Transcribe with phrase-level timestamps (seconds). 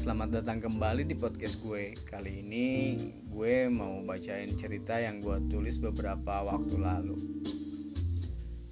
[0.00, 1.92] selamat datang kembali di podcast gue.
[2.08, 2.96] Kali ini
[3.28, 7.20] gue mau bacain cerita yang gue tulis beberapa waktu lalu.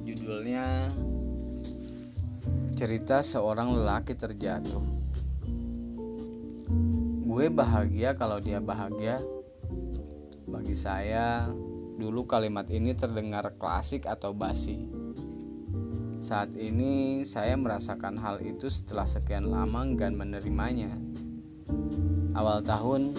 [0.00, 0.88] Judulnya
[2.72, 4.80] Cerita seorang lelaki terjatuh.
[7.28, 9.20] Gue bahagia kalau dia bahagia.
[10.48, 11.52] Bagi saya,
[12.00, 14.99] dulu kalimat ini terdengar klasik atau basi
[16.20, 20.92] saat ini saya merasakan hal itu setelah sekian lama enggan menerimanya.
[22.36, 23.16] Awal tahun,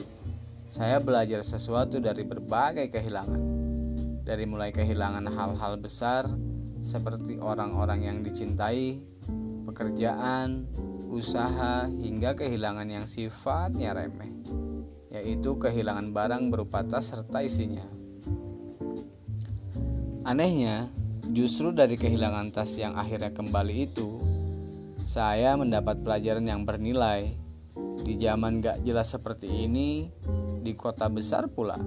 [0.69, 3.41] saya belajar sesuatu dari berbagai kehilangan.
[4.21, 6.29] Dari mulai kehilangan hal-hal besar
[6.77, 9.01] seperti orang-orang yang dicintai,
[9.65, 10.70] pekerjaan,
[11.09, 14.29] usaha, hingga kehilangan yang sifatnya remeh,
[15.09, 17.83] yaitu kehilangan barang berupa tas serta isinya.
[20.21, 21.00] Anehnya,
[21.31, 24.20] Justru dari kehilangan tas yang akhirnya kembali itu,
[24.99, 27.31] saya mendapat pelajaran yang bernilai.
[28.04, 30.12] Di zaman gak jelas seperti ini,
[30.59, 31.79] di kota besar pula,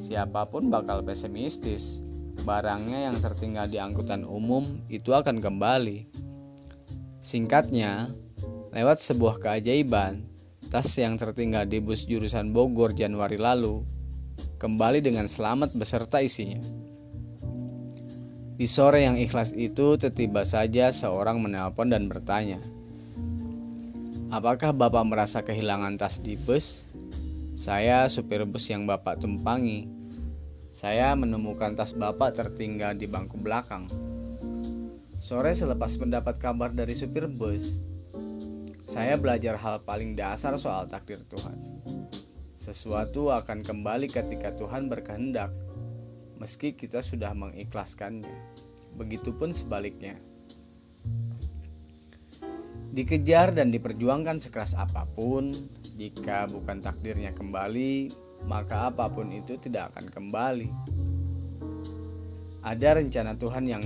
[0.00, 2.00] siapa pun bakal pesimistis.
[2.48, 6.08] Barangnya yang tertinggal di angkutan umum itu akan kembali.
[7.20, 8.12] Singkatnya,
[8.72, 10.24] lewat sebuah keajaiban,
[10.72, 13.84] tas yang tertinggal di bus jurusan Bogor Januari lalu
[14.56, 16.60] kembali dengan selamat beserta isinya.
[18.56, 22.56] Di sore yang ikhlas itu, tiba saja seorang menelpon dan bertanya,
[24.32, 26.88] "Apakah Bapak merasa kehilangan tas di bus?"
[27.56, 29.88] Saya supir bus yang Bapak tumpangi.
[30.72, 33.88] Saya menemukan tas Bapak tertinggal di bangku belakang.
[35.20, 37.80] Sore selepas mendapat kabar dari supir bus,
[38.86, 41.58] saya belajar hal paling dasar soal takdir Tuhan.
[42.56, 45.52] Sesuatu akan kembali ketika Tuhan berkehendak
[46.36, 48.36] meski kita sudah mengikhlaskannya.
[48.96, 50.16] Begitupun sebaliknya.
[52.96, 55.52] Dikejar dan diperjuangkan sekeras apa pun,
[56.00, 58.08] jika bukan takdirnya kembali,
[58.48, 60.70] maka apa pun itu tidak akan kembali.
[62.64, 63.84] Ada rencana Tuhan yang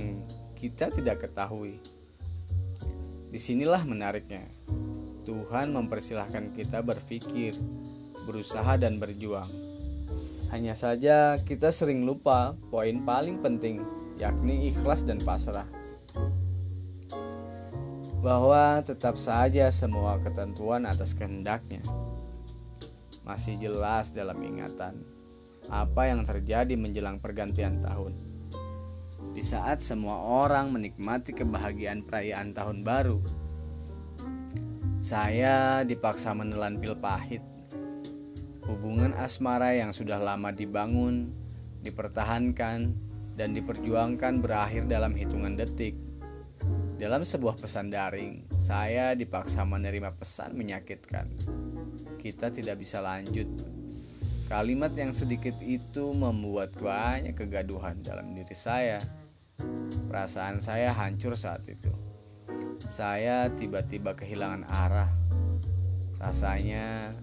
[0.55, 1.75] kita tidak ketahui.
[3.31, 4.47] Di sinilah menariknya.
[5.27, 7.55] Tuhan mempersilahkan kita berpikir,
[8.27, 9.70] berusaha, dan berjuang
[10.51, 13.83] hanya saja kita sering lupa poin paling penting,
[14.19, 15.67] yakni ikhlas dan pasrah.
[18.21, 21.81] Bahwa tetap saja semua ketentuan atas kehendaknya
[23.25, 25.07] masih jelas dalam ingatan
[25.71, 28.11] apa yang terjadi menjelang pergantian tahun.
[29.31, 33.23] Di saat semua orang menikmati kebahagiaan perayaan tahun baru,
[34.99, 37.41] saya dipaksa menelan pil pahit
[38.71, 41.35] Hubungan asmara yang sudah lama dibangun,
[41.83, 42.95] dipertahankan,
[43.35, 45.99] dan diperjuangkan berakhir dalam hitungan detik.
[46.95, 51.35] Dalam sebuah pesan daring, saya dipaksa menerima pesan menyakitkan.
[52.23, 53.51] Kita tidak bisa lanjut.
[54.47, 59.03] Kalimat yang sedikit itu membuat banyak kegaduhan dalam diri saya.
[60.07, 61.91] Perasaan saya hancur saat itu.
[62.87, 65.11] Saya tiba-tiba kehilangan arah.
[66.23, 67.19] Rasanya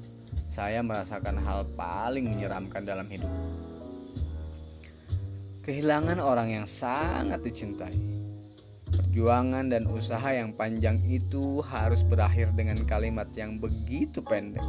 [0.48, 3.28] saya merasakan hal paling menyeramkan dalam hidup.
[5.68, 7.92] Kehilangan orang yang sangat dicintai.
[8.88, 14.64] Perjuangan dan usaha yang panjang itu harus berakhir dengan kalimat yang begitu pendek.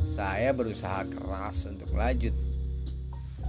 [0.00, 2.32] Saya berusaha keras untuk lanjut,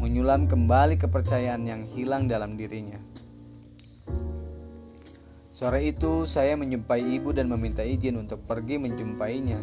[0.03, 2.99] menyulam kembali kepercayaan yang hilang dalam dirinya.
[5.57, 9.57] Sore itu saya menjumpai ibu dan meminta izin untuk pergi menjumpainya.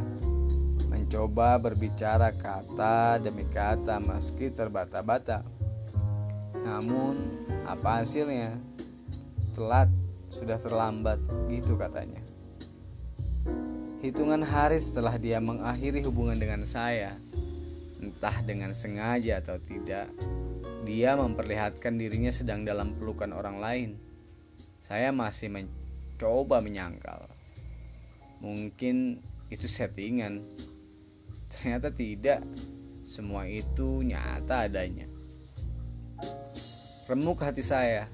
[0.91, 5.47] Mencoba berbicara kata demi kata meski terbata-bata.
[6.67, 7.15] Namun,
[7.71, 8.51] apa hasilnya?
[9.55, 9.87] Telat,
[10.35, 12.19] sudah terlambat, gitu katanya.
[14.03, 17.15] Hitungan hari setelah dia mengakhiri hubungan dengan saya,
[18.03, 20.11] entah dengan sengaja atau tidak,
[20.83, 23.91] dia memperlihatkan dirinya sedang dalam pelukan orang lain.
[24.83, 25.84] Saya masih men
[26.21, 27.27] coba menyangkal.
[28.45, 30.43] Mungkin itu settingan.
[31.49, 32.43] Ternyata tidak.
[33.05, 35.05] Semua itu nyata adanya.
[37.05, 38.09] Remuk hati saya,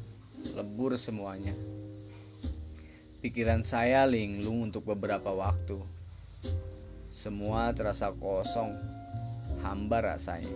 [0.58, 1.54] lebur semuanya.
[3.22, 5.78] Pikiran saya linglung untuk beberapa waktu.
[7.06, 8.74] Semua terasa kosong,
[9.62, 10.50] hamba rasanya.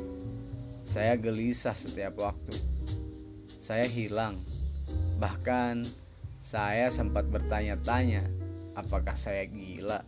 [0.82, 2.58] Saya gelisah setiap waktu.
[3.46, 4.34] Saya hilang,
[5.22, 5.86] bahkan
[6.44, 8.28] saya sempat bertanya-tanya,
[8.76, 10.04] apakah saya gila?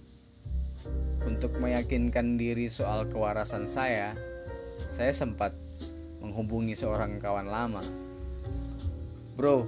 [1.24, 4.12] Untuk meyakinkan diri soal kewarasan saya,
[4.92, 5.56] saya sempat
[6.20, 7.80] menghubungi seorang kawan lama.
[9.32, 9.64] Bro,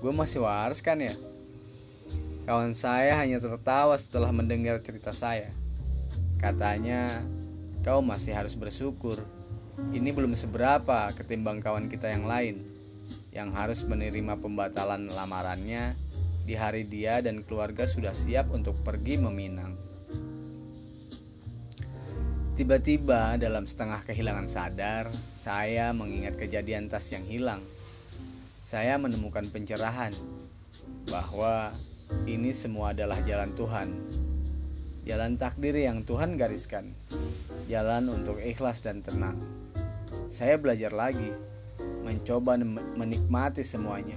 [0.00, 1.12] gue masih waras kan ya?
[2.48, 5.52] Kawan saya hanya tertawa setelah mendengar cerita saya.
[6.40, 7.12] Katanya,
[7.84, 9.20] kau masih harus bersyukur.
[9.92, 12.77] Ini belum seberapa ketimbang kawan kita yang lain
[13.32, 15.92] yang harus menerima pembatalan lamarannya
[16.48, 19.76] di hari dia dan keluarga sudah siap untuk pergi meminang.
[22.58, 25.06] Tiba-tiba dalam setengah kehilangan sadar,
[25.38, 27.62] saya mengingat kejadian tas yang hilang.
[28.58, 30.10] Saya menemukan pencerahan
[31.06, 31.70] bahwa
[32.26, 33.88] ini semua adalah jalan Tuhan.
[35.06, 36.90] Jalan takdir yang Tuhan gariskan.
[37.70, 39.38] Jalan untuk ikhlas dan tenang.
[40.26, 41.30] Saya belajar lagi,
[42.04, 42.58] mencoba
[42.96, 44.16] menikmati semuanya.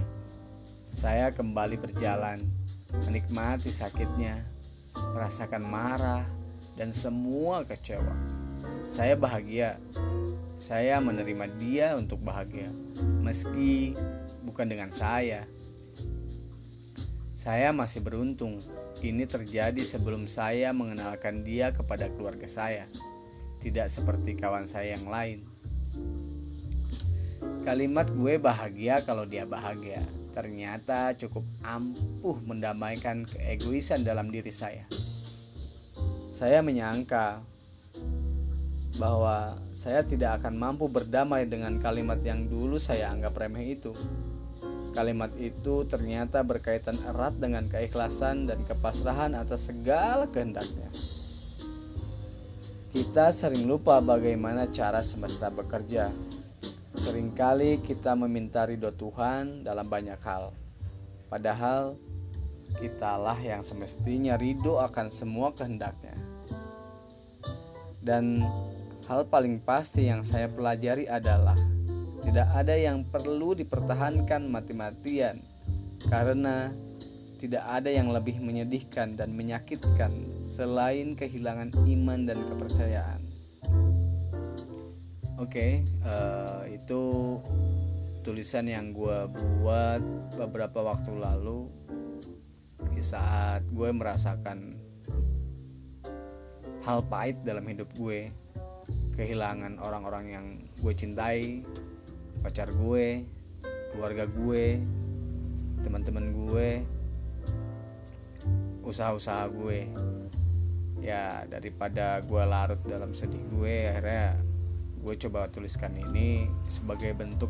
[0.92, 2.44] Saya kembali berjalan,
[3.08, 4.44] menikmati sakitnya,
[5.16, 6.28] merasakan marah,
[6.76, 8.16] dan semua kecewa.
[8.90, 9.80] Saya bahagia.
[10.60, 12.70] Saya menerima dia untuk bahagia,
[13.26, 13.98] meski
[14.46, 15.48] bukan dengan saya.
[17.34, 18.62] Saya masih beruntung.
[19.02, 22.86] Ini terjadi sebelum saya mengenalkan dia kepada keluarga saya,
[23.58, 25.40] tidak seperti kawan saya yang lain.
[27.62, 30.02] Kalimat gue bahagia kalau dia bahagia
[30.34, 34.88] ternyata cukup ampuh mendamaikan keegoisan dalam diri saya.
[36.34, 37.44] Saya menyangka
[38.98, 43.94] bahwa saya tidak akan mampu berdamai dengan kalimat yang dulu saya anggap remeh itu.
[44.98, 50.90] Kalimat itu ternyata berkaitan erat dengan keikhlasan dan kepasrahan atas segala kehendaknya.
[52.92, 56.12] Kita sering lupa bagaimana cara semesta bekerja
[57.02, 60.54] Seringkali kita meminta ridho Tuhan dalam banyak hal,
[61.34, 61.98] padahal
[62.78, 66.14] kitalah yang semestinya ridho akan semua kehendaknya.
[68.06, 68.46] Dan
[69.10, 71.58] hal paling pasti yang saya pelajari adalah
[72.22, 75.42] tidak ada yang perlu dipertahankan mati-matian
[76.06, 76.70] karena
[77.42, 80.14] tidak ada yang lebih menyedihkan dan menyakitkan
[80.46, 83.31] selain kehilangan iman dan kepercayaan.
[85.42, 85.74] Oke, okay,
[86.06, 87.02] uh, eh, itu
[88.22, 89.98] tulisan yang gue buat
[90.38, 91.66] beberapa waktu lalu
[92.94, 94.78] di saat gue merasakan
[96.86, 98.30] hal pahit dalam hidup gue,
[99.18, 100.46] kehilangan orang-orang yang
[100.78, 101.66] gue cintai,
[102.46, 103.26] pacar gue,
[103.98, 104.78] keluarga gue,
[105.82, 106.86] teman-teman gue,
[108.86, 109.90] usaha-usaha gue.
[111.02, 114.51] Ya daripada gue larut dalam sedih gue, akhirnya
[115.02, 117.50] gue coba tuliskan ini sebagai bentuk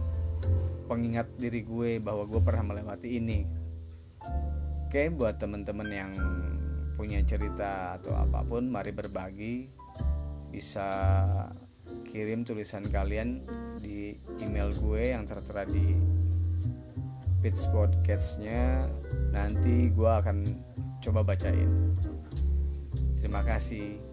[0.87, 3.43] pengingat diri gue bahwa gue pernah melewati ini.
[4.87, 6.11] Oke buat temen-temen yang
[6.99, 9.67] punya cerita atau apa pun mari berbagi.
[10.51, 10.87] Bisa
[12.11, 13.43] kirim tulisan kalian
[13.79, 15.95] di email gue yang tertera di
[17.39, 18.87] pitch podcastnya.
[19.31, 20.43] Nanti gue akan
[20.99, 21.95] coba bacain.
[23.15, 24.10] Terima kasih